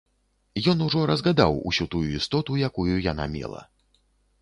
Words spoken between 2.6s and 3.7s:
якую яна мела.